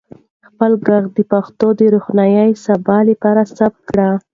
[0.47, 4.11] خپل ږغ د پښتو د روښانه سبا لپاره ثبت کړئ.